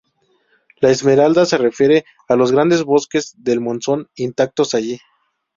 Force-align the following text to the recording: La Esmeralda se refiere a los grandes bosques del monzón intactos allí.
La 0.79 0.89
Esmeralda 0.89 1.45
se 1.45 1.59
refiere 1.59 2.05
a 2.27 2.35
los 2.35 2.51
grandes 2.51 2.81
bosques 2.83 3.35
del 3.37 3.61
monzón 3.61 4.07
intactos 4.15 4.73
allí. 4.73 4.99